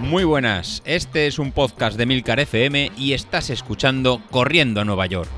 Muy 0.00 0.24
buenas, 0.24 0.82
este 0.86 1.26
es 1.26 1.38
un 1.38 1.52
podcast 1.52 1.98
de 1.98 2.06
Milcar 2.06 2.40
FM 2.40 2.92
y 2.96 3.12
estás 3.12 3.50
escuchando 3.50 4.22
Corriendo 4.30 4.80
a 4.80 4.84
Nueva 4.84 5.04
York. 5.06 5.28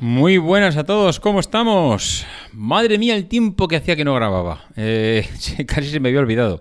Muy 0.00 0.38
buenas 0.38 0.76
a 0.76 0.84
todos, 0.84 1.20
¿cómo 1.20 1.38
estamos? 1.38 2.26
Madre 2.52 2.98
mía, 2.98 3.14
el 3.14 3.26
tiempo 3.26 3.68
que 3.68 3.76
hacía 3.76 3.94
que 3.94 4.04
no 4.04 4.14
grababa. 4.14 4.64
Eh, 4.76 5.28
casi 5.66 5.90
se 5.90 6.00
me 6.00 6.08
había 6.08 6.20
olvidado. 6.20 6.60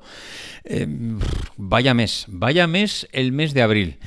Eh, 0.64 0.86
vaya 1.56 1.94
mes, 1.94 2.26
vaya 2.28 2.68
mes 2.68 3.08
el 3.12 3.32
mes 3.32 3.54
de 3.54 3.62
abril. 3.62 3.98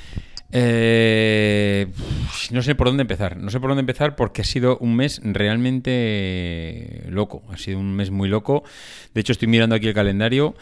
Eh, 0.53 1.87
no 2.51 2.63
sé 2.63 2.75
por 2.75 2.89
dónde 2.89 3.03
empezar. 3.03 3.37
No 3.37 3.51
sé 3.51 3.61
por 3.61 3.71
dónde 3.71 3.81
empezar 3.81 4.17
porque 4.17 4.43
ha 4.43 4.45
sido 4.45 4.79
un 4.79 4.97
mes 4.97 5.21
realmente 5.25 7.05
loco. 7.09 7.43
Ha 7.51 7.57
sido 7.57 7.79
un 7.79 7.95
mes 7.95 8.11
muy 8.11 8.29
loco. 8.29 8.65
De 9.15 9.21
hecho, 9.21 9.33
estoy 9.33 9.49
mirando 9.49 9.75
aquí 9.77 9.89
el 9.89 9.95
calendario 9.95 10.55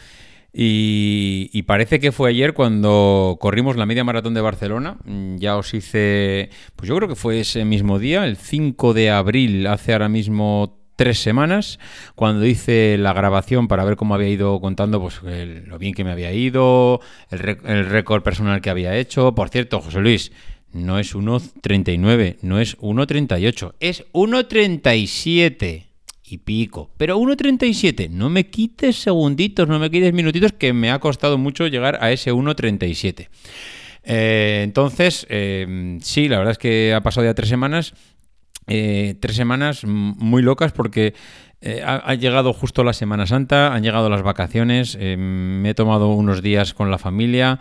y, 0.52 1.62
parece 1.62 2.00
que 2.00 2.10
fue 2.10 2.30
ayer 2.30 2.54
cuando 2.54 3.36
corrimos 3.40 3.76
la 3.76 3.86
media 3.86 4.04
maratón 4.04 4.34
de 4.34 4.40
Barcelona. 4.40 4.96
Ya 5.36 5.56
os 5.56 5.74
hice, 5.74 6.50
pues 6.74 6.88
yo 6.88 6.96
creo 6.96 7.08
que 7.08 7.14
fue 7.14 7.40
ese 7.40 7.64
mismo 7.64 7.98
día, 7.98 8.24
el 8.24 8.36
5 8.36 8.94
de 8.94 9.10
abril, 9.10 9.66
hace 9.66 9.92
ahora 9.92 10.08
mismo 10.08 10.77
tres 10.98 11.20
semanas, 11.20 11.78
cuando 12.16 12.44
hice 12.44 12.96
la 12.98 13.12
grabación 13.12 13.68
para 13.68 13.84
ver 13.84 13.94
cómo 13.94 14.16
había 14.16 14.30
ido 14.30 14.60
contando 14.60 15.00
pues 15.00 15.20
lo 15.22 15.78
bien 15.78 15.94
que 15.94 16.02
me 16.02 16.10
había 16.10 16.32
ido, 16.32 17.00
el, 17.30 17.86
récord 17.86 18.24
personal 18.24 18.60
que 18.60 18.68
había 18.68 18.96
hecho. 18.96 19.32
Por 19.32 19.48
cierto, 19.48 19.80
José 19.80 20.00
Luis, 20.00 20.32
no 20.72 20.98
es 20.98 21.14
1.39, 21.14 22.38
no 22.42 22.58
es 22.58 22.76
1.38, 22.78 23.74
es 23.78 24.04
1.37 24.12 25.84
y 26.24 26.38
pico. 26.38 26.90
Pero 26.96 27.16
1.37, 27.16 28.10
no 28.10 28.28
me 28.28 28.50
quites 28.50 28.96
segunditos, 28.96 29.68
no 29.68 29.78
me 29.78 29.90
quites 29.90 30.12
minutitos, 30.12 30.52
que 30.52 30.72
me 30.72 30.90
ha 30.90 30.98
costado 30.98 31.38
mucho 31.38 31.68
llegar 31.68 31.98
a 32.02 32.10
ese 32.10 32.32
1.37. 32.32 33.28
Eh, 34.02 34.62
entonces, 34.64 35.28
eh, 35.30 35.98
sí, 36.02 36.28
la 36.28 36.38
verdad 36.38 36.52
es 36.52 36.58
que 36.58 36.92
ha 36.92 37.02
pasado 37.04 37.24
ya 37.24 37.34
tres 37.34 37.50
semanas 37.50 37.94
eh, 38.68 39.14
tres 39.20 39.36
semanas 39.36 39.84
muy 39.84 40.42
locas 40.42 40.72
porque 40.72 41.14
eh, 41.60 41.82
ha, 41.84 42.14
llegado 42.14 42.52
justo 42.52 42.84
la 42.84 42.92
Semana 42.92 43.26
Santa, 43.26 43.74
han 43.74 43.82
llegado 43.82 44.08
las 44.08 44.22
vacaciones, 44.22 44.96
eh, 45.00 45.16
me 45.16 45.70
he 45.70 45.74
tomado 45.74 46.12
unos 46.12 46.42
días 46.42 46.74
con 46.74 46.90
la 46.90 46.98
familia. 46.98 47.58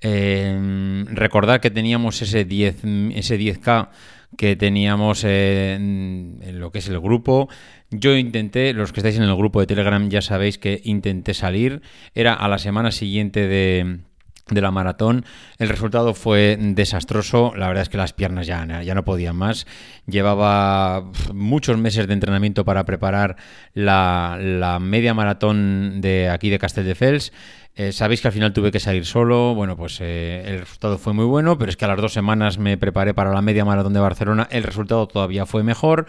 recordar 0.00 1.60
que 1.60 1.70
teníamos 1.70 2.22
ese 2.22 2.44
10, 2.44 2.84
ese 3.14 3.38
10K 3.38 3.88
que 4.36 4.56
teníamos 4.56 5.24
en, 5.24 6.40
lo 6.54 6.70
que 6.70 6.78
es 6.78 6.88
el 6.88 7.00
grupo. 7.00 7.48
Yo 7.90 8.16
intenté, 8.16 8.72
los 8.72 8.92
que 8.92 9.00
estáis 9.00 9.16
en 9.16 9.24
el 9.24 9.36
grupo 9.36 9.60
de 9.60 9.66
Telegram 9.66 10.08
ya 10.08 10.22
sabéis 10.22 10.58
que 10.58 10.80
intenté 10.84 11.34
salir. 11.34 11.82
Era 12.14 12.34
a 12.34 12.48
la 12.48 12.58
semana 12.58 12.90
siguiente 12.90 13.46
de, 13.46 14.00
de 14.48 14.60
la 14.60 14.70
maratón. 14.70 15.24
El 15.58 15.68
resultado 15.68 16.14
fue 16.14 16.56
desastroso. 16.60 17.52
La 17.56 17.68
verdad 17.68 17.82
es 17.82 17.88
que 17.88 17.96
las 17.96 18.12
piernas 18.12 18.46
ya, 18.46 18.82
ya 18.82 18.94
no 18.94 19.04
podían 19.04 19.36
más. 19.36 19.66
Llevaba 20.06 21.10
muchos 21.32 21.78
meses 21.78 22.06
de 22.06 22.14
entrenamiento 22.14 22.64
para 22.64 22.84
preparar 22.84 23.36
la, 23.74 24.78
media 24.80 25.14
maratón 25.14 26.00
de 26.00 26.28
aquí 26.28 26.50
de 26.50 26.58
Castelldefels. 26.58 27.32
Eh, 27.74 27.92
sabéis 27.92 28.20
que 28.20 28.28
al 28.28 28.34
final 28.34 28.52
tuve 28.52 28.70
que 28.70 28.80
salir 28.80 29.06
solo. 29.06 29.54
Bueno, 29.54 29.76
pues 29.76 29.98
eh, 30.00 30.42
el 30.46 30.60
resultado 30.60 30.98
fue 30.98 31.14
muy 31.14 31.24
bueno, 31.24 31.56
pero 31.56 31.70
es 31.70 31.76
que 31.76 31.84
a 31.84 31.88
las 31.88 32.00
dos 32.00 32.12
semanas 32.12 32.58
me 32.58 32.76
preparé 32.76 33.14
para 33.14 33.32
la 33.32 33.42
media 33.42 33.64
maratón 33.64 33.94
de 33.94 34.00
Barcelona. 34.00 34.48
El 34.50 34.64
resultado 34.64 35.06
todavía 35.06 35.46
fue 35.46 35.62
mejor. 35.62 36.06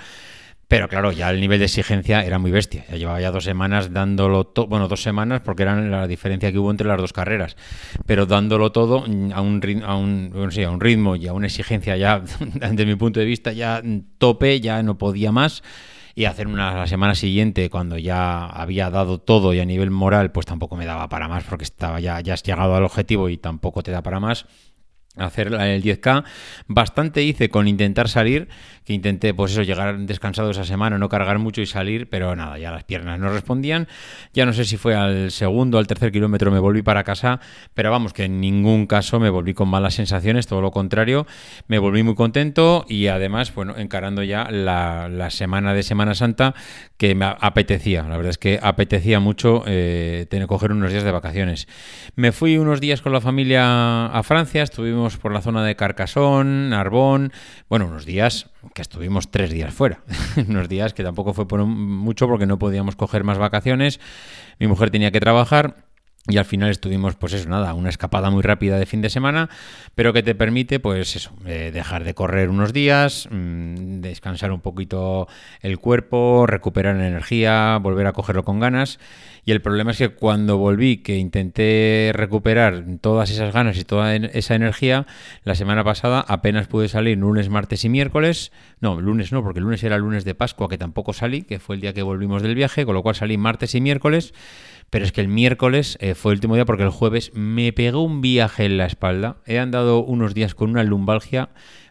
Pero 0.67 0.88
claro, 0.88 1.11
ya 1.11 1.30
el 1.30 1.39
nivel 1.39 1.59
de 1.59 1.66
exigencia 1.66 2.23
era 2.23 2.39
muy 2.39 2.52
bestia. 2.52 2.86
Ya 2.89 2.97
llevaba 2.97 3.22
ya 3.22 3.31
dos 3.31 3.44
semanas 3.44 3.92
dándolo 3.92 4.45
todo, 4.45 4.67
bueno, 4.67 4.88
dos 4.88 5.02
semanas 5.02 5.42
porque 5.42 5.64
era 5.64 5.76
la 5.76 6.08
diferencia 6.08 6.52
que 6.52 6.58
hubo 6.58 6.71
entre 6.71 6.88
las 6.88 6.98
dos 6.98 7.14
carreras, 7.14 7.55
pero 8.05 8.26
dándolo 8.26 8.71
todo 8.71 8.99
a 8.99 9.05
un, 9.05 9.32
a 9.33 9.42
un, 9.42 10.32
a 10.33 10.70
un 10.70 10.80
ritmo 10.80 11.15
y 11.15 11.27
a 11.27 11.33
una 11.33 11.48
exigencia 11.48 11.98
ya, 11.98 12.23
desde 12.39 12.86
mi 12.86 12.95
punto 12.95 13.20
de 13.20 13.26
vista, 13.26 13.52
ya 13.52 13.82
tope, 14.17 14.61
ya 14.61 14.82
no 14.83 14.98
podía 14.98 15.32
más. 15.32 15.64
Y 16.15 16.26
hacer 16.26 16.45
una 16.48 16.76
la 16.76 16.86
semana 16.86 17.15
siguiente, 17.15 17.71
cuando 17.71 17.98
ya 17.98 18.45
había 18.45 18.92
dado 18.92 19.20
todo 19.20 19.52
y 19.55 19.59
a 19.59 19.65
nivel 19.65 19.89
moral, 19.89 20.32
pues 20.32 20.45
tampoco 20.45 20.76
me 20.76 20.86
daba 20.86 21.09
para 21.09 21.27
más 21.27 21.43
porque 21.43 21.64
estaba 21.64 21.99
ya, 21.99 22.21
ya 22.21 22.36
has 22.36 22.43
llegado 22.43 22.76
al 22.76 22.83
objetivo 22.83 23.30
y 23.30 23.38
tampoco 23.38 23.82
te 23.82 23.89
da 23.89 24.04
para 24.04 24.20
más 24.20 24.45
hacer 25.18 25.48
el 25.48 25.84
10K. 25.84 26.24
Bastante 26.68 27.24
hice 27.24 27.50
con 27.50 27.68
intentar 27.68 28.10
salir, 28.10 28.48
que 28.84 28.94
intenté 28.94 29.34
pues 29.34 29.52
eso, 29.52 29.62
llegar 29.64 29.98
descansado 30.00 30.52
esa 30.52 30.66
semana, 30.66 30.98
no 30.98 31.10
cargar 31.10 31.40
mucho 31.40 31.62
y 31.62 31.66
salir, 31.66 32.10
pero 32.10 32.36
nada, 32.36 32.58
ya 32.58 32.72
las 32.72 32.84
piernas 32.84 33.20
no 33.20 33.30
respondían. 33.30 33.88
Ya 34.34 34.46
no 34.46 34.54
sé 34.54 34.66
si 34.66 34.78
fue 34.78 34.96
al 34.96 35.32
segundo 35.32 35.78
al 35.78 35.88
tercer 35.88 36.12
kilómetro 36.12 36.52
me 36.52 36.60
volví 36.60 36.82
para 36.82 37.04
casa, 37.04 37.40
pero 37.74 37.92
vamos, 37.92 38.14
que 38.14 38.26
en 38.26 38.42
ningún 38.42 38.88
caso 38.88 39.20
me 39.20 39.30
volví 39.30 39.54
con 39.54 39.70
malas 39.70 39.96
sensaciones, 39.96 40.48
todo 40.48 40.62
lo 40.62 40.72
contrario, 40.72 41.26
me 41.68 41.80
volví 41.80 42.04
muy 42.04 42.16
contento 42.16 42.86
y 42.88 43.08
además, 43.08 43.54
bueno, 43.54 43.78
encarando 43.78 44.24
ya 44.24 44.50
la, 44.50 45.30
semana 45.30 45.74
de 45.74 45.84
Semana 45.84 46.16
Santa 46.16 46.54
que 46.98 47.16
me 47.16 47.26
apetecía, 47.26 48.04
la 48.04 48.18
verdad 48.18 48.32
es 48.32 48.38
que 48.38 48.60
apetecía 48.62 49.20
mucho 49.20 49.64
eh, 49.66 50.26
tener 50.30 50.48
coger 50.48 50.72
unos 50.72 50.92
días 50.92 51.04
de 51.04 51.12
vacaciones. 51.12 51.68
Me 52.16 52.32
fui 52.32 52.58
unos 52.58 52.82
días 52.82 53.02
con 53.02 53.14
la 53.14 53.22
familia 53.22 54.08
a 54.08 54.24
Francia, 54.24 54.64
estuvimos 54.64 55.02
por 55.17 55.33
la 55.33 55.41
zona 55.41 55.64
de 55.64 55.75
Carcasón, 55.75 56.69
Narbón, 56.69 57.31
bueno, 57.69 57.87
unos 57.87 58.05
días 58.05 58.49
que 58.73 58.81
estuvimos 58.81 59.30
tres 59.30 59.52
días 59.52 59.73
fuera, 59.73 59.99
unos 60.49 60.69
días 60.69 60.93
que 60.93 61.03
tampoco 61.03 61.33
fue 61.33 61.47
por 61.47 61.64
mucho 61.65 62.27
porque 62.27 62.45
no 62.45 62.58
podíamos 62.58 62.95
coger 62.95 63.23
más 63.23 63.37
vacaciones, 63.37 63.99
mi 64.59 64.67
mujer 64.67 64.89
tenía 64.89 65.11
que 65.11 65.19
trabajar 65.19 65.75
y 66.30 66.38
al 66.38 66.45
final 66.45 66.70
estuvimos, 66.70 67.16
pues 67.16 67.34
eso, 67.34 67.50
nada, 67.50 67.73
una 67.73 67.89
escapada 67.89 68.30
muy 68.30 68.44
rápida 68.44 68.80
de 68.80 68.86
fin 68.86 69.02
de 69.02 69.10
semana, 69.10 69.50
pero 69.94 70.14
que 70.14 70.23
te 70.23 70.36
permite, 70.36 70.80
pues 70.80 71.17
eso, 71.17 71.32
eh, 71.45 71.72
dejar 71.73 72.06
de 72.06 72.14
correr 72.14 72.48
unos 72.48 72.72
días, 72.72 73.28
mm, 73.30 74.00
descansar 74.00 74.54
un 74.54 74.62
poquito 74.62 75.28
el 75.60 75.80
cuerpo, 75.80 76.45
recuperar 76.48 76.95
energía, 76.95 77.78
volver 77.82 78.08
a 78.08 78.14
cogerlo 78.14 78.45
con 78.45 78.62
ganas. 78.62 79.00
Y 79.44 79.52
el 79.52 79.62
problema 79.62 79.92
es 79.92 79.98
que 79.98 80.10
cuando 80.10 80.58
volví, 80.58 81.00
que 81.00 81.17
intenté 81.17 82.12
recuperar 82.14 82.86
todas 83.02 83.30
esas 83.30 83.54
ganas 83.54 83.78
y 83.78 83.83
toda 83.83 84.16
esa 84.16 84.56
energía, 84.56 85.06
la 85.44 85.56
semana 85.56 85.83
pasada 85.83 86.23
apenas 86.26 86.67
pude 86.67 86.88
salir 86.88 87.17
lunes, 87.17 87.50
martes 87.50 87.83
y 87.83 87.89
miércoles. 87.89 88.54
No, 88.80 89.02
lunes 89.02 89.33
no, 89.33 89.44
porque 89.44 89.60
el 89.60 89.66
lunes 89.66 89.83
era 89.83 89.98
lunes 89.98 90.23
de 90.23 90.36
Pascua, 90.36 90.70
que 90.70 90.78
tampoco 90.78 91.12
salí, 91.12 91.42
que 91.42 91.60
fue 91.60 91.76
el 91.76 91.82
día 91.82 91.94
que 91.94 92.02
volvimos 92.02 92.42
del 92.42 92.56
viaje, 92.56 92.86
con 92.86 92.95
lo 92.95 93.04
cual 93.04 93.16
salí 93.16 93.36
martes 93.38 93.76
y 93.76 93.82
miércoles 93.82 94.33
pero 94.94 95.06
es 95.06 95.12
que 95.12 95.22
el 95.22 95.28
miércoles 95.28 95.98
eh, 96.02 96.13
fue 96.16 96.32
el 96.32 96.38
último 96.38 96.56
día 96.56 96.66
porque 96.66 96.84
el 96.84 96.90
jueves 96.90 97.32
me 97.34 97.74
pegó 97.74 98.02
un 98.04 98.22
viaje 98.22 98.66
en 98.66 98.78
la 98.78 98.86
espalda. 98.86 99.38
He 99.46 99.60
andado 99.60 100.04
unos 100.04 100.34
días 100.34 100.56
con 100.56 100.70
una 100.70 100.84
lumbalgia 100.84 101.50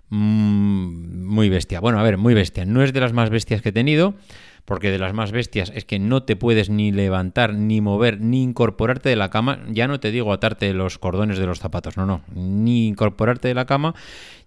mm, 0.08 1.24
muy 1.26 1.48
bestia. 1.48 1.80
Bueno, 1.80 1.98
a 1.98 2.02
ver, 2.02 2.18
muy 2.18 2.34
bestia. 2.34 2.64
No 2.64 2.82
es 2.82 2.92
de 2.92 3.00
las 3.00 3.12
más 3.12 3.30
bestias 3.30 3.62
que 3.62 3.70
he 3.70 3.72
tenido, 3.72 4.14
porque 4.64 4.90
de 4.90 4.98
las 4.98 5.12
más 5.12 5.32
bestias 5.32 5.72
es 5.74 5.84
que 5.84 5.98
no 5.98 6.22
te 6.22 6.36
puedes 6.36 6.70
ni 6.70 6.92
levantar, 6.92 7.54
ni 7.54 7.80
mover, 7.80 8.20
ni 8.20 8.42
incorporarte 8.42 9.08
de 9.08 9.16
la 9.16 9.30
cama. 9.30 9.60
Ya 9.68 9.88
no 9.88 9.98
te 9.98 10.10
digo 10.10 10.32
atarte 10.32 10.72
los 10.72 10.98
cordones 10.98 11.38
de 11.38 11.46
los 11.46 11.58
zapatos, 11.58 11.96
no, 11.96 12.06
no, 12.06 12.22
ni 12.34 12.86
incorporarte 12.86 13.48
de 13.48 13.54
la 13.54 13.66
cama. 13.66 13.94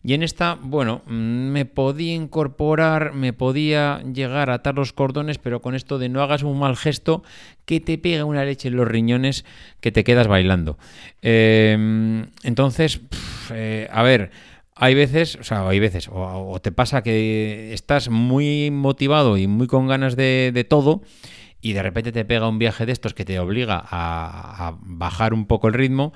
Y 0.03 0.13
en 0.13 0.21
esta, 0.21 0.57
bueno, 0.61 1.01
me 1.07 1.65
podía 1.65 2.13
incorporar, 2.13 3.13
me 3.13 3.33
podía 3.33 4.01
llegar 4.03 4.51
a 4.51 4.55
atar 4.55 4.75
los 4.75 4.93
cordones, 4.93 5.39
pero 5.39 5.61
con 5.61 5.73
esto 5.73 5.97
de 5.97 6.09
no 6.09 6.21
hagas 6.21 6.43
un 6.43 6.59
mal 6.59 6.77
gesto 6.77 7.23
que 7.65 7.79
te 7.79 7.97
pega 7.97 8.23
una 8.23 8.45
leche 8.45 8.67
en 8.67 8.75
los 8.77 8.87
riñones 8.87 9.45
que 9.81 9.91
te 9.91 10.03
quedas 10.03 10.27
bailando. 10.27 10.77
Em, 11.23 12.27
entonces, 12.43 13.01
eh, 13.49 13.89
a 13.91 14.03
ver, 14.03 14.29
hay 14.75 14.93
veces, 14.93 15.37
o 15.37 15.43
sea, 15.43 15.67
hay 15.67 15.79
veces, 15.79 16.09
o, 16.11 16.59
te 16.61 16.71
pasa 16.71 17.01
que 17.01 17.73
estás 17.73 18.09
muy 18.09 18.71
motivado 18.71 19.37
y 19.37 19.47
muy 19.47 19.67
con 19.67 19.87
ganas 19.87 20.17
de, 20.17 20.65
todo 20.69 21.01
y 21.61 21.73
de 21.73 21.81
repente 21.81 22.11
te 22.11 22.25
pega 22.25 22.49
un 22.49 22.59
viaje 22.59 22.85
de 22.85 22.91
estos 22.91 23.13
que 23.13 23.23
te 23.23 23.39
obliga 23.39 23.81
a, 23.89 24.75
bajar 24.81 25.33
un 25.33 25.45
poco 25.45 25.69
el 25.69 25.73
ritmo 25.73 26.13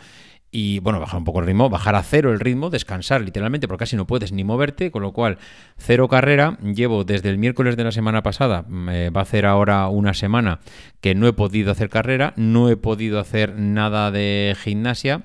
y, 0.52 0.80
bueno, 0.80 1.00
bajar 1.00 1.20
un 1.20 1.26
poco 1.26 1.40
el 1.40 1.46
ritmo, 1.46 1.70
bajar 1.70 1.96
a 1.96 2.04
cero 2.04 2.34
el 2.34 2.40
ritmo, 2.40 2.70
descansar 2.70 3.22
literalmente 3.22 3.68
porque 3.68 3.84
casi 3.84 3.96
no 3.96 4.08
puedes 4.08 4.34
ni 4.34 4.44
moverte, 4.44 4.92
con 4.92 5.04
lo 5.04 5.14
cual 5.14 5.38
cero 5.78 6.10
carrera, 6.10 6.58
llevo 6.62 7.06
desde 7.06 7.30
el 7.30 7.38
miércoles 7.38 7.78
de 7.78 7.84
la 7.86 7.92
semana 7.92 8.24
pasada, 8.24 8.64
me 8.64 9.10
va 9.10 9.22
a 9.22 9.24
hacer 9.24 9.46
ahora 9.46 9.88
una 9.88 10.14
semana 10.14 10.60
que 11.02 11.16
no 11.16 11.28
he 11.28 11.34
podido 11.34 11.72
hacer 11.72 11.90
carrera, 11.90 12.34
no 12.36 12.68
he 12.70 12.76
podido 12.76 13.20
hacer 13.20 13.56
nada 13.56 14.12
de 14.12 14.56
gimnasia 14.60 15.24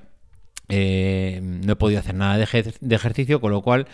eh, 0.69 1.39
no 1.43 1.73
he 1.73 1.75
podido 1.75 1.99
hacer 1.99 2.15
nada 2.15 2.37
de, 2.37 2.95
ejercicio, 2.95 3.39
con 3.41 3.51
lo 3.51 3.61
cual 3.61 3.87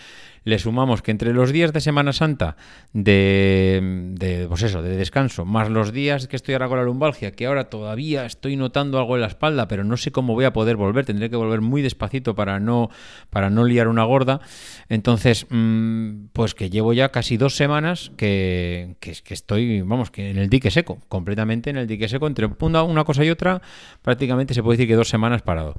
le 0.43 0.57
sumamos 0.57 1.03
que 1.03 1.11
entre 1.11 1.33
los 1.33 1.51
días 1.51 1.71
de 1.71 1.81
Semana 1.81 2.13
Santa 2.13 2.55
de, 2.93 4.45
pues 4.49 4.63
eso, 4.63 4.81
de 4.81 4.95
descanso, 4.95 5.45
más 5.45 5.69
los 5.69 5.91
días 5.91 6.27
que 6.27 6.35
estoy 6.35 6.53
ahora 6.53 6.67
con 6.67 6.79
la 6.79 6.83
lumbalgia, 6.83 7.31
que 7.31 7.45
ahora 7.45 7.65
todavía 7.65 8.25
estoy 8.25 8.55
notando 8.55 8.97
algo 8.97 9.15
en 9.15 9.21
la 9.21 9.27
espalda, 9.27 9.67
pero 9.67 9.83
no 9.83 9.97
sé 9.97 10.11
cómo 10.11 10.33
voy 10.33 10.45
a 10.45 10.53
poder 10.53 10.77
volver, 10.77 11.05
tendré 11.05 11.29
que 11.29 11.35
volver 11.35 11.61
muy 11.61 11.81
despacito 11.81 12.33
para 12.33 12.59
no, 12.59 12.89
para 13.29 13.49
no 13.49 13.65
liar 13.65 13.87
una 13.87 14.03
gorda. 14.03 14.41
Entonces, 14.89 15.45
mm, 15.49 16.27
pues 16.33 16.55
que 16.55 16.69
llevo 16.69 16.93
ya 16.93 17.09
casi 17.09 17.37
dos 17.37 17.55
semanas 17.55 18.11
que, 18.17 18.95
que, 18.99 19.13
estoy, 19.33 19.81
vamos, 19.81 20.09
que 20.09 20.31
en 20.31 20.37
el 20.37 20.49
dique 20.49 20.71
seco, 20.71 20.99
completamente 21.07 21.69
en 21.69 21.77
el 21.77 21.85
dique 21.85 22.07
seco, 22.07 22.25
entre 22.25 22.49
una 22.61 23.03
cosa 23.03 23.23
y 23.23 23.29
otra, 23.29 23.61
prácticamente 24.01 24.53
se 24.53 24.63
puede 24.63 24.77
decir 24.77 24.87
que 24.87 24.95
dos 24.95 25.09
semanas 25.09 25.41
parado. 25.43 25.75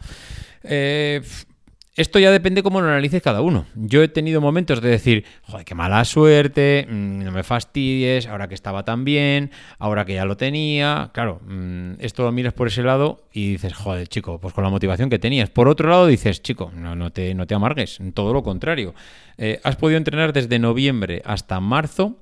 Eh, 0.65 0.82
esto 1.95 2.19
ya 2.19 2.31
depende 2.31 2.63
cómo 2.63 2.81
lo 2.81 2.89
analices 2.89 3.21
cada 3.21 3.43
uno. 3.43 3.67
Yo 3.75 4.03
he 4.03 4.09
tenido 4.09 4.41
momentos 4.41 4.81
de 4.81 4.89
decir, 4.89 5.27
joder, 5.43 5.67
qué 5.67 5.75
mala 5.75 6.03
suerte, 6.07 6.87
mm, 6.89 7.25
no 7.25 7.33
me 7.33 7.43
fastidies, 7.43 8.27
ahora 8.27 8.49
que 8.49 8.55
estaba 8.55 8.83
tan 8.83 9.05
bien, 9.05 9.51
ahora 9.79 10.07
que 10.07 10.15
ya 10.15 10.25
lo 10.25 10.39
tenía. 10.39 11.11
Claro, 11.13 11.41
mm, 11.47 11.95
esto 11.99 12.23
lo 12.23 12.33
miras 12.33 12.55
por 12.55 12.69
ese 12.69 12.83
lado 12.83 13.27
y 13.31 13.53
dices, 13.53 13.75
joder, 13.75 14.09
chico, 14.09 14.41
pues 14.41 14.55
con 14.55 14.65
la 14.65 14.71
motivación 14.71 15.11
que 15.11 15.19
tenías. 15.19 15.51
Por 15.51 15.69
otro 15.69 15.91
lado 15.91 16.07
dices, 16.07 16.41
chico, 16.41 16.73
no, 16.75 16.97
no, 16.97 17.13
te, 17.13 17.35
no 17.35 17.47
te 17.47 17.55
amargues, 17.55 17.99
todo 18.15 18.33
lo 18.33 18.43
contrario. 18.43 18.95
Eh, 19.37 19.61
has 19.63 19.77
podido 19.77 19.99
entrenar 19.99 20.33
desde 20.33 20.59
noviembre 20.59 21.21
hasta 21.27 21.61
marzo, 21.61 22.17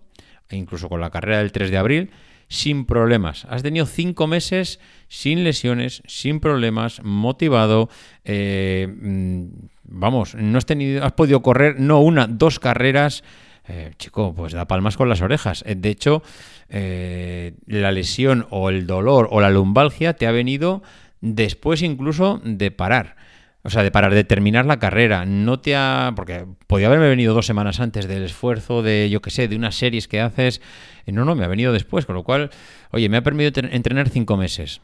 e 0.48 0.56
incluso 0.56 0.88
con 0.88 1.00
la 1.00 1.10
carrera 1.10 1.38
del 1.38 1.52
3 1.52 1.70
de 1.70 1.78
abril, 1.78 2.10
sin 2.50 2.84
problemas. 2.84 3.46
Has 3.48 3.62
tenido 3.62 3.86
cinco 3.86 4.26
meses 4.26 4.80
sin 5.08 5.44
lesiones, 5.44 6.02
sin 6.06 6.40
problemas, 6.40 7.00
motivado. 7.02 7.88
Eh, 8.24 8.88
mm, 8.90 9.44
vamos, 9.84 10.34
no 10.34 10.58
has 10.58 10.66
tenido, 10.66 11.04
has 11.04 11.12
podido 11.12 11.42
correr 11.42 11.78
no 11.78 12.00
una, 12.00 12.26
dos 12.26 12.58
carreras. 12.58 13.22
Eh, 13.68 13.92
chico, 13.98 14.34
pues 14.34 14.52
da 14.52 14.66
palmas 14.66 14.96
con 14.96 15.08
las 15.08 15.22
orejas. 15.22 15.62
Eh, 15.64 15.76
de 15.76 15.90
hecho, 15.90 16.22
la 16.68 17.92
lesión 17.92 18.46
o 18.50 18.68
el 18.68 18.86
dolor 18.86 19.28
o 19.30 19.40
la 19.40 19.50
lumbalgia 19.50 20.14
te 20.14 20.26
ha 20.26 20.32
venido 20.32 20.82
después 21.20 21.82
incluso 21.82 22.40
de 22.44 22.72
parar. 22.72 23.16
O 23.62 23.68
sea, 23.68 23.82
de 23.82 23.90
parar 23.90 24.14
de 24.14 24.24
terminar 24.24 24.64
la 24.64 24.78
carrera. 24.78 25.26
No 25.26 25.60
te 25.60 25.76
ha. 25.76 26.12
Porque 26.16 26.46
podía 26.66 26.86
haberme 26.86 27.08
venido 27.08 27.34
dos 27.34 27.46
semanas 27.46 27.80
antes 27.80 28.08
del 28.08 28.22
esfuerzo 28.22 28.82
de, 28.82 29.10
yo 29.10 29.20
qué 29.20 29.30
sé, 29.30 29.48
de 29.48 29.56
unas 29.56 29.74
series 29.74 30.08
que 30.08 30.20
haces. 30.20 30.62
Eh, 31.06 31.12
no, 31.12 31.24
no, 31.24 31.34
me 31.34 31.44
ha 31.44 31.48
venido 31.48 31.72
después. 31.72 32.06
Con 32.06 32.14
lo 32.14 32.22
cual, 32.22 32.50
oye, 32.90 33.08
me 33.08 33.18
ha 33.18 33.22
permitido 33.22 33.68
entrenar 33.70 34.08
cinco 34.08 34.36
meses. 34.36 34.80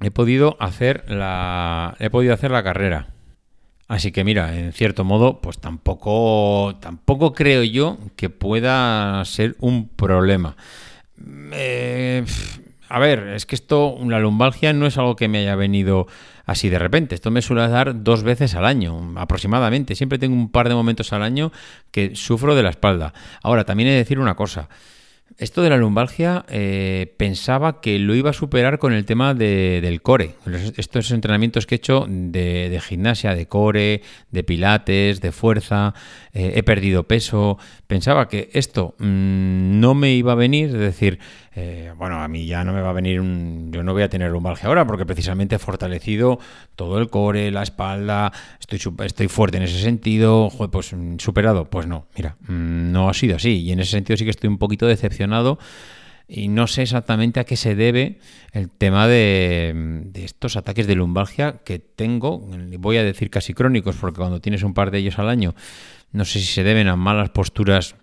He 0.00 0.10
podido 0.10 0.56
hacer 0.60 1.10
la. 1.10 1.96
He 1.98 2.10
podido 2.10 2.34
hacer 2.34 2.52
la 2.52 2.62
carrera. 2.62 3.08
Así 3.88 4.12
que 4.12 4.24
mira, 4.24 4.56
en 4.56 4.72
cierto 4.72 5.04
modo, 5.04 5.40
pues 5.40 5.58
tampoco. 5.58 6.76
Tampoco 6.80 7.32
creo 7.32 7.64
yo 7.64 7.98
que 8.16 8.30
pueda 8.30 9.24
ser 9.24 9.56
un 9.58 9.88
problema. 9.88 10.56
Eh, 11.52 12.24
a 12.88 12.98
ver, 12.98 13.28
es 13.28 13.46
que 13.46 13.54
esto, 13.54 13.98
la 14.06 14.20
lumbalgia 14.20 14.72
no 14.72 14.86
es 14.86 14.98
algo 14.98 15.16
que 15.16 15.28
me 15.28 15.38
haya 15.38 15.56
venido 15.56 16.06
así 16.46 16.68
de 16.68 16.78
repente. 16.78 17.14
Esto 17.14 17.30
me 17.30 17.42
suele 17.42 17.68
dar 17.68 18.02
dos 18.02 18.22
veces 18.22 18.54
al 18.54 18.64
año, 18.64 19.14
aproximadamente. 19.16 19.94
Siempre 19.94 20.18
tengo 20.18 20.34
un 20.34 20.50
par 20.50 20.68
de 20.68 20.74
momentos 20.74 21.12
al 21.12 21.22
año 21.22 21.52
que 21.90 22.16
sufro 22.16 22.54
de 22.54 22.62
la 22.62 22.70
espalda. 22.70 23.12
Ahora, 23.42 23.64
también 23.64 23.88
he 23.88 23.92
de 23.92 23.98
decir 23.98 24.18
una 24.18 24.34
cosa. 24.34 24.68
Esto 25.36 25.62
de 25.62 25.70
la 25.70 25.76
lumbalgia 25.76 26.44
eh, 26.48 27.12
pensaba 27.16 27.80
que 27.80 27.98
lo 27.98 28.14
iba 28.14 28.30
a 28.30 28.34
superar 28.34 28.78
con 28.78 28.92
el 28.92 29.04
tema 29.04 29.34
del 29.34 30.00
core. 30.00 30.36
Estos 30.76 31.10
entrenamientos 31.10 31.66
que 31.66 31.74
he 31.74 31.76
hecho 31.76 32.06
de, 32.08 32.80
gimnasia, 32.80 33.34
de 33.34 33.46
core, 33.46 34.02
de 34.30 34.44
pilates, 34.44 35.20
de 35.20 35.32
fuerza, 35.32 35.92
eh, 36.32 36.52
he 36.54 36.62
perdido 36.62 37.08
peso. 37.08 37.58
Pensaba 37.88 38.28
que 38.28 38.48
esto 38.52 38.94
mm, 38.98 39.80
no 39.80 39.94
me 39.94 40.12
iba 40.12 40.32
a 40.32 40.36
venir, 40.36 40.68
es 40.68 40.78
decir, 40.78 41.18
eh, 41.56 41.92
bueno, 41.96 42.20
a 42.20 42.26
mí 42.26 42.46
ya 42.46 42.64
no 42.64 42.72
me 42.72 42.80
va 42.80 42.90
a 42.90 42.92
venir 42.92 43.20
un... 43.20 43.70
Yo 43.72 43.84
no 43.84 43.92
voy 43.92 44.02
a 44.02 44.08
tener 44.08 44.30
lumbalgia 44.30 44.68
ahora 44.68 44.84
porque 44.86 45.06
precisamente 45.06 45.54
he 45.54 45.58
fortalecido 45.58 46.40
todo 46.74 46.98
el 46.98 47.10
core, 47.10 47.50
la 47.52 47.62
espalda, 47.62 48.32
estoy, 48.58 48.80
estoy 49.04 49.28
fuerte 49.28 49.58
en 49.58 49.62
ese 49.62 49.80
sentido, 49.80 50.50
pues 50.72 50.92
mm, 50.92 51.18
superado. 51.18 51.70
Pues 51.70 51.86
no, 51.86 52.06
mira, 52.16 52.36
mm, 52.48 52.90
no 52.90 53.08
ha 53.08 53.14
sido 53.14 53.36
así 53.36 53.60
y 53.60 53.72
en 53.72 53.80
ese 53.80 53.92
sentido 53.92 54.16
sí 54.16 54.24
que 54.24 54.30
estoy 54.30 54.48
un 54.48 54.58
poquito 54.58 54.86
decepcionado 54.86 55.58
y 56.26 56.48
no 56.48 56.66
sé 56.66 56.82
exactamente 56.82 57.38
a 57.38 57.44
qué 57.44 57.56
se 57.56 57.76
debe 57.76 58.18
el 58.52 58.70
tema 58.70 59.06
de, 59.06 59.72
de, 60.06 60.24
estos 60.24 60.56
ataques 60.56 60.86
de 60.86 60.96
lumbalgia 60.96 61.60
que 61.64 61.78
tengo, 61.78 62.48
voy 62.78 62.96
a 62.96 63.04
decir 63.04 63.30
casi 63.30 63.52
crónicos, 63.52 63.96
porque 63.96 64.18
cuando 64.18 64.40
tienes 64.40 64.62
un 64.62 64.74
par 64.74 64.90
de 64.90 64.98
ellos 64.98 65.18
al 65.18 65.28
año, 65.28 65.54
no 66.12 66.24
sé 66.24 66.40
si 66.40 66.46
se 66.46 66.62
deben 66.62 66.88
a 66.88 66.96
malas 66.96 67.28
posturas 67.30 67.96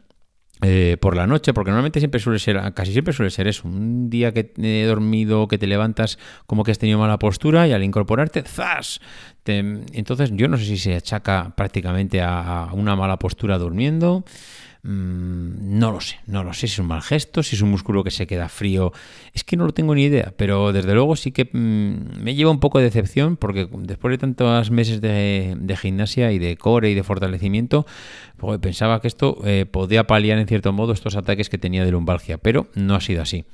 eh, 0.62 0.98
por 1.00 1.16
la 1.16 1.26
noche, 1.26 1.54
porque 1.54 1.72
normalmente 1.72 2.00
siempre 2.00 2.20
suele 2.20 2.38
ser, 2.40 2.74
casi 2.74 2.92
siempre 2.92 3.14
suele 3.14 3.32
ser 3.32 3.48
eso, 3.48 3.68
un 3.68 4.10
día 4.10 4.32
que 4.32 4.54
he 4.58 4.86
dormido, 4.86 5.48
que 5.48 5.58
te 5.58 5.66
levantas 5.68 6.20
como 6.46 6.64
que 6.64 6.72
has 6.72 6.78
tenido 6.78 7.00
mala 7.00 7.18
postura 7.18 7.68
y 7.68 7.74
al 7.74 7.84
incorporarte, 7.84 8.44
¡zas! 8.44 9.02
entonces 9.46 10.30
yo 10.34 10.48
no 10.48 10.58
sé 10.58 10.66
si 10.66 10.78
se 10.78 10.96
achaca 10.96 11.54
prácticamente 11.58 12.22
a 12.22 12.70
una 12.74 12.96
mala 12.96 13.18
postura 13.18 13.58
durmiendo, 13.58 14.24
no 14.84 15.92
lo 15.92 16.02
sé, 16.02 16.18
no 16.26 16.44
lo 16.44 16.54
sé 16.54 16.62
si 16.62 16.74
es 16.74 16.80
un 16.80 16.88
mal 16.88 17.04
gesto, 17.04 17.44
si 17.44 17.56
es 17.56 17.62
un 17.62 17.70
músculo 17.70 18.04
que 18.04 18.10
se 18.10 18.26
queda 18.26 18.50
frío, 18.50 18.92
es 19.32 19.44
que 19.44 19.56
no 19.56 19.66
lo 19.66 19.74
tengo 19.74 19.94
ni 19.94 20.06
idea, 20.06 20.34
pero 20.36 20.74
desde 20.74 20.96
luego 20.96 21.16
sí 21.16 21.32
que 21.32 21.46
mm, 21.46 22.24
me 22.24 22.34
lleva 22.34 22.50
un 22.50 22.60
poco 22.60 22.80
de 22.80 22.86
decepción 22.86 23.38
porque 23.38 23.68
después 23.72 24.12
de 24.12 24.18
tantos 24.18 24.72
meses 24.72 25.00
de, 25.00 25.78
gimnasia 25.80 26.32
y 26.32 26.40
de 26.40 26.58
core 26.58 26.90
y 26.90 26.96
de 26.96 27.04
fortalecimiento, 27.04 27.86
pues 28.38 28.60
pensaba 28.60 29.02
que 29.02 29.08
esto 29.08 29.38
eh, 29.46 29.68
podía 29.70 30.08
paliar 30.08 30.40
en 30.40 30.48
cierto 30.48 30.74
modo 30.74 30.94
estos 30.94 31.16
ataques 31.16 31.50
que 31.50 31.60
tenía 31.60 31.86
de 31.86 31.92
lumbalgia, 31.92 32.40
pero 32.40 32.68
no 32.74 32.96
ha 32.96 33.02
sido 33.02 33.22
así. 33.22 33.46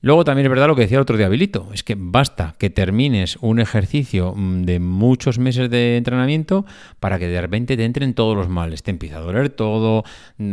Luego 0.00 0.22
también 0.24 0.46
es 0.46 0.50
verdad 0.50 0.68
lo 0.68 0.76
que 0.76 0.82
decía 0.82 0.98
el 0.98 1.02
otro 1.02 1.16
día 1.16 1.26
Habilito, 1.26 1.70
es 1.72 1.82
que 1.82 1.96
basta 1.98 2.54
que 2.58 2.70
termines 2.70 3.36
un 3.40 3.58
ejercicio 3.58 4.32
mm, 4.36 4.62
de 4.62 4.78
muchos 4.78 5.40
meses 5.40 5.68
de 5.70 5.96
entrenamiento 5.96 6.64
para 7.00 7.18
que 7.18 7.26
de 7.26 7.40
repente 7.40 7.76
te 7.76 7.84
entren 7.84 8.14
todos 8.14 8.36
los 8.36 8.48
males, 8.48 8.84
te 8.84 8.92
empieza 8.92 9.16
a 9.16 9.20
doler 9.20 9.50
todo, 9.50 10.04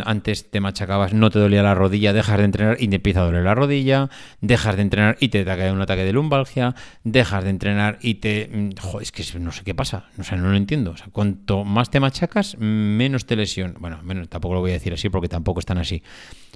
antes 0.03 0.49
te 0.49 0.59
machacabas, 0.59 1.13
no 1.13 1.29
te 1.29 1.37
dolía 1.37 1.61
la 1.61 1.75
rodilla, 1.75 2.11
dejas 2.11 2.39
de 2.39 2.45
entrenar 2.45 2.77
y 2.79 2.87
te 2.87 2.95
empieza 2.95 3.21
a 3.21 3.25
doler 3.25 3.43
la 3.43 3.53
rodilla, 3.53 4.09
dejas 4.41 4.77
de 4.77 4.81
entrenar 4.81 5.17
y 5.19 5.29
te 5.29 5.45
cae 5.45 5.71
un 5.71 5.81
ataque 5.81 6.05
de 6.05 6.13
lumbalgia, 6.13 6.73
dejas 7.03 7.43
de 7.43 7.51
entrenar 7.51 7.99
y 8.01 8.15
te... 8.15 8.49
Mm, 8.51 8.69
joder, 8.81 9.03
es 9.03 9.11
que 9.11 9.39
no 9.39 9.51
sé 9.51 9.63
qué 9.63 9.75
pasa, 9.75 10.05
o 10.17 10.23
sea, 10.23 10.39
no 10.39 10.49
lo 10.49 10.57
entiendo, 10.57 10.91
o 10.91 10.97
sea, 10.97 11.07
cuanto 11.11 11.63
más 11.63 11.91
te 11.91 11.99
machacas, 11.99 12.57
menos 12.57 13.27
te 13.27 13.35
lesión. 13.35 13.75
Bueno, 13.79 13.99
tampoco 14.27 14.55
lo 14.55 14.61
voy 14.61 14.71
a 14.71 14.73
decir 14.73 14.93
así 14.93 15.09
porque 15.09 15.29
tampoco 15.29 15.59
están 15.59 15.77
así, 15.77 16.01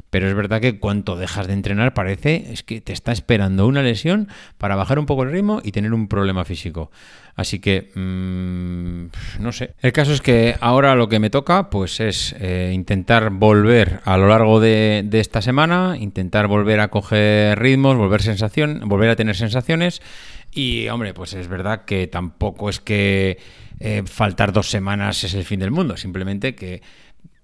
pero 0.09 0.27
es 0.27 0.35
verdad 0.35 0.61
que 0.61 0.79
cuanto 0.79 1.15
dejas 1.15 1.47
de 1.47 1.53
entrenar 1.53 1.93
parece, 1.93 2.51
es 2.51 2.63
que 2.63 2.81
te 2.81 2.93
está 2.93 3.11
esperando 3.11 3.67
una 3.67 3.83
lesión 3.83 4.27
para 4.57 4.75
bajar 4.75 4.99
un 4.99 5.05
poco 5.05 5.23
el 5.23 5.31
ritmo 5.31 5.61
y 5.63 5.71
tener 5.71 5.93
un 5.93 6.07
problema 6.07 6.45
físico. 6.45 6.91
Así 7.35 7.59
que, 7.59 7.91
mm, 7.95 9.41
no 9.41 9.51
sé. 9.51 9.73
El 9.81 9.93
caso 9.93 10.11
es 10.11 10.21
que 10.21 10.55
ahora 10.59 10.95
lo 10.95 11.07
que 11.07 11.19
me 11.19 11.29
toca, 11.29 11.69
pues 11.69 11.99
es 11.99 12.35
eh, 12.39 12.71
intentar 12.73 13.29
volver 13.29 14.01
a 14.03 14.17
lo 14.17 14.27
largo 14.27 14.59
de, 14.59 15.07
esta 15.13 15.41
semana, 15.41 15.95
intentar 15.97 16.47
volver 16.47 16.79
a 16.79 16.89
coger 16.89 17.57
ritmos, 17.57 17.95
volver 17.95 18.21
sensación, 18.21 18.81
volver 18.85 19.09
a 19.09 19.15
tener 19.15 19.35
sensaciones. 19.35 20.01
Y, 20.51 20.89
hombre, 20.89 21.13
pues 21.13 21.33
es 21.33 21.47
verdad 21.47 21.85
que 21.85 22.07
tampoco 22.07 22.69
es 22.69 22.79
que 22.79 23.37
eh, 23.79 24.03
faltar 24.05 24.51
dos 24.51 24.69
semanas 24.69 25.23
es 25.23 25.33
el 25.33 25.45
fin 25.45 25.61
del 25.61 25.71
mundo, 25.71 25.95
simplemente 25.95 26.55
que 26.55 26.81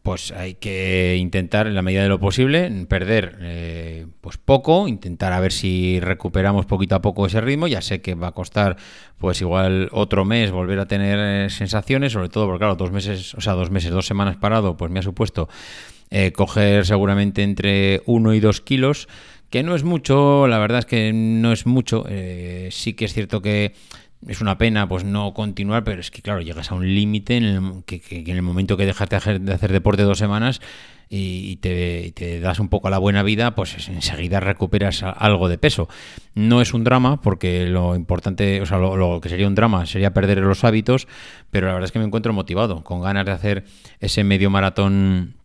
pues 0.05 0.31
hay 0.31 0.53
que 0.53 1.17
intentar 1.17 1.65
en 1.65 1.73
la 1.73 1.81
medida 1.81 2.03
de 2.03 2.09
lo 2.09 2.19
posible 2.19 2.69
perder 2.87 3.39
eh, 3.41 4.05
pues 4.21 4.37
poco, 4.37 4.87
intentar 4.87 5.33
a 5.33 5.39
ver 5.39 5.51
si 5.51 5.99
recuperamos 5.99 6.67
poquito 6.67 6.93
a 6.93 7.01
poco 7.01 7.25
ese 7.25 7.41
ritmo. 7.41 7.65
Ya 7.65 7.81
sé 7.81 8.01
que 8.01 8.13
va 8.13 8.27
a 8.27 8.31
costar 8.31 8.77
pues 9.17 9.41
igual 9.41 9.89
otro 9.91 10.23
mes 10.23 10.51
volver 10.51 10.77
a 10.77 10.85
tener 10.85 11.17
eh, 11.19 11.49
sensaciones, 11.49 12.11
sobre 12.11 12.29
todo 12.29 12.45
porque 12.45 12.59
claro, 12.59 12.75
dos 12.75 12.91
meses, 12.91 13.33
o 13.33 13.41
sea, 13.41 13.53
dos 13.53 13.71
meses, 13.71 13.89
dos 13.89 14.05
semanas 14.05 14.37
parado, 14.37 14.77
pues 14.77 14.91
me 14.91 14.99
ha 14.99 15.01
supuesto 15.01 15.49
eh, 16.11 16.31
coger 16.31 16.85
seguramente 16.85 17.41
entre 17.41 18.03
uno 18.05 18.35
y 18.35 18.39
dos 18.39 18.61
kilos, 18.61 19.07
que 19.49 19.63
no 19.63 19.73
es 19.73 19.83
mucho, 19.83 20.45
la 20.45 20.59
verdad 20.59 20.79
es 20.79 20.85
que 20.85 21.13
no 21.13 21.51
es 21.51 21.65
mucho. 21.65 22.05
sí 22.69 22.93
que 22.93 23.05
es 23.05 23.13
cierto 23.13 23.41
que 23.41 23.73
es 24.27 24.41
una 24.41 24.57
pena 24.57 24.87
pues 24.87 25.03
no 25.03 25.33
continuar, 25.33 25.83
pero 25.83 26.01
es 26.01 26.11
que 26.11 26.21
claro, 26.21 26.41
llegas 26.41 26.71
a 26.71 26.75
un 26.75 26.93
límite 26.93 27.37
en 27.37 27.43
el 27.43 27.83
que, 27.85 28.01
en 28.09 28.35
el 28.35 28.41
momento 28.41 28.77
que 28.77 28.85
dejas 28.85 29.09
de 29.09 29.15
hacer, 29.15 29.71
deporte 29.71 30.03
dos 30.03 30.17
semanas 30.17 30.61
y 31.07 31.57
te, 31.57 32.39
das 32.39 32.59
un 32.59 32.67
poco 32.69 32.87
a 32.87 32.91
la 32.91 32.97
buena 32.97 33.21
vida, 33.21 33.53
pues 33.53 33.87
enseguida 33.87 34.39
recuperas 34.39 35.03
algo 35.03 35.47
de 35.49 35.57
peso. 35.57 35.87
No 36.33 36.61
es 36.61 36.73
un 36.73 36.83
drama, 36.83 37.21
porque 37.21 37.67
lo 37.67 37.95
importante, 37.95 38.61
o 38.61 38.65
sea, 38.65 38.79
lo, 38.79 39.21
que 39.21 39.29
sería 39.29 39.47
un 39.47 39.55
drama 39.55 39.85
sería 39.85 40.13
perder 40.13 40.39
los 40.39 40.63
hábitos, 40.63 41.07
pero 41.51 41.67
la 41.67 41.73
verdad 41.73 41.85
es 41.85 41.91
que 41.91 41.99
me 41.99 42.05
encuentro 42.05 42.33
motivado, 42.33 42.83
con 42.83 43.01
ganas 43.01 43.25
de 43.25 43.31
hacer 43.31 43.65
ese 43.99 44.23
medio 44.23 44.49
maratón 44.49 45.35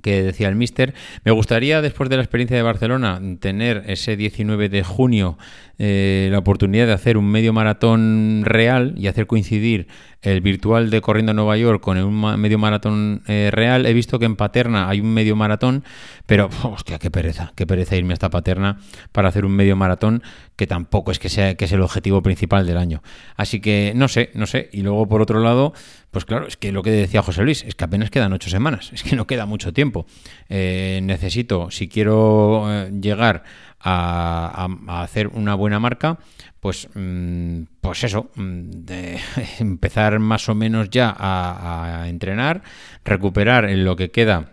que 0.00 0.22
decía 0.22 0.48
el 0.48 0.56
mister. 0.56 0.94
Me 1.24 1.32
gustaría, 1.32 1.82
después 1.82 2.08
de 2.08 2.16
la 2.16 2.22
experiencia 2.22 2.56
de 2.56 2.62
Barcelona, 2.62 3.20
tener 3.40 3.84
ese 3.86 4.16
19 4.16 4.68
de 4.68 4.82
junio 4.82 5.36
eh, 5.84 6.28
la 6.30 6.38
oportunidad 6.38 6.86
de 6.86 6.92
hacer 6.92 7.16
un 7.16 7.26
medio 7.26 7.52
maratón 7.52 8.42
real 8.44 8.94
y 8.96 9.08
hacer 9.08 9.26
coincidir 9.26 9.88
el 10.20 10.40
virtual 10.40 10.90
de 10.90 11.00
Corriendo 11.00 11.32
a 11.32 11.34
Nueva 11.34 11.56
York 11.56 11.82
con 11.82 11.98
un 11.98 12.40
medio 12.40 12.56
maratón 12.56 13.22
eh, 13.26 13.50
real. 13.50 13.84
He 13.84 13.92
visto 13.92 14.20
que 14.20 14.26
en 14.26 14.36
Paterna 14.36 14.88
hay 14.88 15.00
un 15.00 15.12
medio 15.12 15.34
maratón, 15.34 15.82
pero 16.24 16.48
hostia, 16.62 17.00
qué 17.00 17.10
pereza, 17.10 17.52
qué 17.56 17.66
pereza 17.66 17.96
irme 17.96 18.12
hasta 18.12 18.30
Paterna 18.30 18.78
para 19.10 19.30
hacer 19.30 19.44
un 19.44 19.56
medio 19.56 19.74
maratón 19.74 20.22
que 20.54 20.68
tampoco 20.68 21.10
es 21.10 21.18
que 21.18 21.28
sea 21.28 21.56
que 21.56 21.64
es 21.64 21.72
el 21.72 21.80
objetivo 21.80 22.22
principal 22.22 22.64
del 22.64 22.76
año. 22.76 23.02
Así 23.34 23.60
que 23.60 23.92
no 23.96 24.06
sé, 24.06 24.30
no 24.34 24.46
sé. 24.46 24.70
Y 24.72 24.82
luego 24.82 25.08
por 25.08 25.20
otro 25.20 25.40
lado, 25.40 25.72
pues 26.12 26.24
claro, 26.24 26.46
es 26.46 26.56
que 26.56 26.70
lo 26.70 26.84
que 26.84 26.92
decía 26.92 27.22
José 27.22 27.42
Luis, 27.42 27.64
es 27.64 27.74
que 27.74 27.82
apenas 27.82 28.10
quedan 28.10 28.32
ocho 28.32 28.50
semanas, 28.50 28.90
es 28.94 29.02
que 29.02 29.16
no 29.16 29.26
queda 29.26 29.46
mucho 29.46 29.72
tiempo. 29.72 30.06
Eh, 30.48 31.00
necesito, 31.02 31.72
si 31.72 31.88
quiero 31.88 32.88
llegar 32.90 33.42
a, 33.82 34.68
hacer 35.02 35.28
una 35.28 35.54
buena 35.54 35.80
marca, 35.80 36.18
pues, 36.60 36.88
mm, 36.94 37.62
pues 37.80 38.04
eso, 38.04 38.30
mm, 38.34 38.70
de 38.70 39.18
empezar 39.58 40.18
más 40.18 40.48
o 40.48 40.54
menos 40.54 40.90
ya 40.90 41.14
a, 41.16 42.04
entrenar, 42.08 42.62
recuperar 43.04 43.64
en 43.66 43.84
lo 43.84 43.96
que 43.96 44.10
queda. 44.10 44.52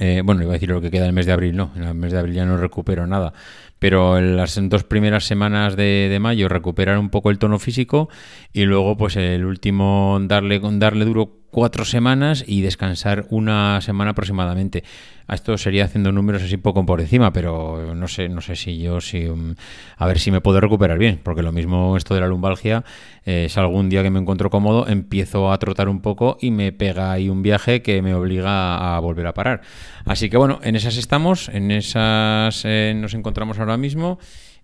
Eh, 0.00 0.22
bueno, 0.24 0.42
iba 0.42 0.52
a 0.52 0.54
decir 0.54 0.68
lo 0.68 0.80
que 0.80 0.90
queda 0.90 1.06
el 1.06 1.12
mes 1.12 1.26
de 1.26 1.32
abril, 1.32 1.56
no, 1.56 1.72
en 1.74 1.82
el 1.82 1.94
mes 1.94 2.12
de 2.12 2.18
abril 2.18 2.34
ya 2.34 2.44
no 2.44 2.56
recupero 2.56 3.06
nada, 3.06 3.32
pero 3.78 4.18
en 4.18 4.36
las 4.36 4.58
dos 4.68 4.84
primeras 4.84 5.24
semanas 5.24 5.76
de, 5.76 6.16
mayo 6.20 6.48
recuperar 6.48 6.98
un 6.98 7.10
poco 7.10 7.30
el 7.30 7.38
tono 7.38 7.58
físico 7.58 8.08
y 8.52 8.64
luego 8.64 8.96
pues 8.96 9.16
el 9.16 9.44
último 9.44 10.18
darle, 10.22 10.60
darle 10.62 11.04
duro 11.04 11.37
cuatro 11.50 11.84
semanas 11.84 12.44
y 12.46 12.60
descansar 12.60 13.26
una 13.30 13.80
semana 13.80 14.12
aproximadamente. 14.12 14.84
A 15.26 15.34
esto 15.34 15.58
sería 15.58 15.84
haciendo 15.84 16.10
números 16.10 16.42
así 16.42 16.56
poco 16.56 16.84
por 16.86 17.00
encima, 17.00 17.32
pero 17.32 17.94
no 17.94 18.08
sé, 18.08 18.28
no 18.28 18.40
sé 18.40 18.56
si 18.56 18.78
yo 18.78 19.00
si 19.00 19.26
um, 19.26 19.54
a 19.96 20.06
ver 20.06 20.18
si 20.18 20.30
me 20.30 20.40
puedo 20.40 20.60
recuperar 20.60 20.98
bien, 20.98 21.20
porque 21.22 21.42
lo 21.42 21.52
mismo 21.52 21.96
esto 21.96 22.14
de 22.14 22.20
la 22.20 22.28
lumbalgia 22.28 22.84
eh, 23.26 23.44
es 23.44 23.58
algún 23.58 23.90
día 23.90 24.02
que 24.02 24.10
me 24.10 24.20
encuentro 24.20 24.48
cómodo, 24.48 24.88
empiezo 24.88 25.52
a 25.52 25.58
trotar 25.58 25.88
un 25.88 26.00
poco 26.00 26.38
y 26.40 26.50
me 26.50 26.72
pega 26.72 27.12
ahí 27.12 27.28
un 27.28 27.42
viaje 27.42 27.82
que 27.82 28.00
me 28.00 28.14
obliga 28.14 28.96
a 28.96 28.98
volver 29.00 29.26
a 29.26 29.34
parar. 29.34 29.60
Así 30.06 30.30
que 30.30 30.38
bueno, 30.38 30.60
en 30.62 30.76
esas 30.76 30.96
estamos, 30.96 31.50
en 31.50 31.70
esas 31.70 32.62
eh, 32.64 32.94
nos 32.96 33.12
encontramos 33.12 33.58
ahora 33.58 33.76
mismo 33.76 34.18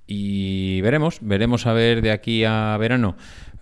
y 0.07 0.81
veremos, 0.83 1.19
veremos 1.21 1.67
a 1.67 1.73
ver 1.73 2.03
de 2.03 2.11
aquí 2.11 2.45
a 2.45 2.77
verano 2.79 3.17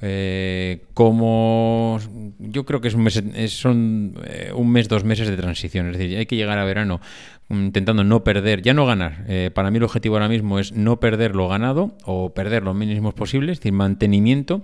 eh, 0.04 0.82
como 0.94 2.00
yo 2.40 2.66
creo 2.66 2.80
que 2.80 2.88
es 2.88 2.94
un 2.94 3.04
mes, 3.04 3.22
son 3.50 4.16
eh, 4.24 4.50
un 4.52 4.68
mes, 4.68 4.88
dos 4.88 5.04
meses 5.04 5.28
de 5.28 5.36
transición, 5.36 5.90
es 5.90 5.96
decir, 5.96 6.18
hay 6.18 6.26
que 6.26 6.34
llegar 6.34 6.58
a 6.58 6.64
verano 6.64 7.00
intentando 7.48 8.02
no 8.02 8.24
perder, 8.24 8.62
ya 8.62 8.74
no 8.74 8.84
ganar. 8.84 9.24
Eh, 9.28 9.52
para 9.54 9.70
mí 9.70 9.76
el 9.76 9.84
objetivo 9.84 10.16
ahora 10.16 10.28
mismo 10.28 10.58
es 10.58 10.72
no 10.72 10.98
perder 10.98 11.36
lo 11.36 11.46
ganado 11.46 11.96
o 12.04 12.34
perder 12.34 12.64
lo 12.64 12.74
mínimo 12.74 13.12
posible, 13.12 13.52
es 13.52 13.60
decir, 13.60 13.72
mantenimiento. 13.72 14.62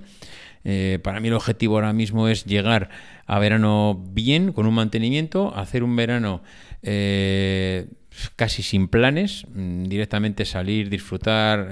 para 1.05 1.21
mí 1.21 1.29
el 1.29 1.35
objetivo 1.35 1.77
ahora 1.77 1.93
mismo 1.93 2.27
es 2.27 2.45
llegar 2.45 2.91
a 3.27 3.39
verano 3.39 4.05
bien, 4.11 4.53
con 4.53 4.67
un 4.67 4.75
mantenimiento, 4.75 5.55
hacer 5.55 5.85
un 5.85 5.95
verano 5.95 6.43
casi 8.37 8.63
sin 8.63 8.89
planes, 8.89 9.47
mm, 9.55 9.85
directamente 9.85 10.45
salir, 10.45 10.91
disfrutar, 10.91 11.69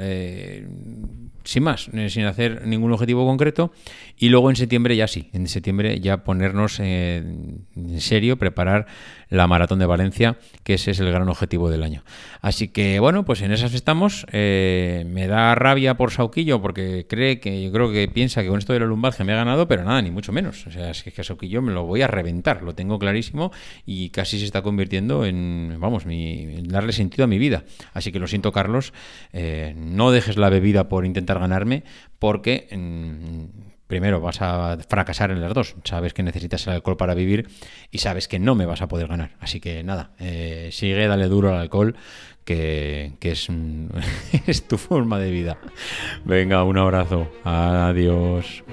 sin 1.47 1.63
más, 1.63 1.89
eh, 1.93 2.11
sin 2.11 2.25
hacer 2.25 2.67
ningún 2.67 2.93
objetivo 2.93 3.25
concreto. 3.25 3.73
Y 4.19 4.29
luego 4.29 4.51
en 4.51 4.57
septiembre 4.57 4.97
ya 4.97 5.07
sí, 5.07 5.31
en 5.33 5.47
septiembre 5.47 6.01
ya 6.01 6.25
ponernos 6.25 6.81
en 6.81 7.67
serio, 7.99 8.37
preparar 8.37 8.87
la 9.29 9.47
maratón 9.47 9.79
de 9.79 9.87
Valencia, 9.87 10.39
que 10.63 10.75
ese 10.75 10.93
es 10.93 11.01
el 11.01 11.11
gran 11.11 11.29
objetivo 11.29 11.71
del 11.71 11.83
año. 11.83 12.05
Así 12.41 12.69
que 12.69 13.01
bueno, 13.01 13.25
pues 13.25 13.43
en 13.43 13.53
esas 13.53 13.75
estamos. 13.75 14.27
Eh, 14.33 15.05
me 15.09 15.27
da 15.27 15.55
rabia 15.55 15.97
por 15.97 16.11
Sauquillo 16.11 16.61
porque 16.61 17.07
cree 17.09 17.41
que 17.41 17.63
yo 17.63 17.73
creo 17.73 17.91
que 17.91 18.09
piensa 18.09 18.43
que 18.43 18.49
con 18.49 18.59
esto 18.59 18.73
de 18.73 18.81
la 18.81 18.87
lumbalgia 18.87 19.25
me 19.25 19.33
ha 19.33 19.37
ganado, 19.37 19.67
pero 19.67 19.85
nada, 19.85 20.01
ni 20.03 20.11
mucho 20.11 20.33
menos. 20.33 20.67
O 20.67 20.71
sea, 20.71 20.91
es 20.91 21.03
que 21.03 21.25
Sauquillo 21.25 21.63
me 21.63 21.73
lo 21.73 21.85
voy 21.85 22.03
a 22.03 22.07
reventar, 22.07 22.63
lo 22.63 22.75
tengo 22.75 22.99
clarísimo 22.99 23.53
y 23.85 24.11
casi 24.11 24.39
se 24.39 24.45
está 24.45 24.63
convirtiendo 24.63 25.25
en, 25.25 25.77
vamos, 25.79 26.07
mi, 26.07 26.63
darle 26.63 26.93
sentido 26.93 27.25
a 27.25 27.29
mi 27.29 27.39
vida. 27.39 27.65
Así 27.93 28.13
que 28.13 28.19
lo 28.19 28.27
siento, 28.27 28.53
Carlos, 28.53 28.93
eh, 29.33 29.75
no 29.77 30.11
dejes 30.11 30.37
la 30.37 30.51
bebida 30.51 30.89
por 30.89 31.05
intentar 31.05 31.39
ganarme 31.39 31.85
porque... 32.19 32.69
Mm, 32.71 33.76
primero 33.87 34.21
vas 34.21 34.43
a 34.43 34.79
fracasar 34.89 35.31
en 35.31 35.41
las 35.41 35.55
dos. 35.55 35.77
Sabes 35.85 36.15
que 36.15 36.23
necesitas 36.23 36.67
el 36.67 36.75
alcohol 36.75 36.97
para 36.97 37.15
vivir 37.15 37.49
y 37.91 37.99
sabes 37.99 38.29
que 38.29 38.39
no 38.39 38.55
me 38.55 38.67
vas 38.67 38.83
a 38.83 38.89
poder 38.89 39.09
ganar. 39.09 39.37
Así 39.41 39.61
que 39.61 39.83
nada, 39.83 40.11
eh, 40.19 40.71
sigue, 40.73 41.07
dale 41.07 41.29
duro 41.29 41.51
al 41.51 41.59
alcohol, 41.59 41.97
que, 42.45 43.17
es, 43.21 43.49
es 44.47 44.69
tu 44.69 44.79
forma 44.79 45.19
de 45.19 45.31
vida. 45.31 45.59
Venga, 46.25 46.65
un 46.65 46.79
abrazo. 46.79 47.31
Adiós. 47.45 48.65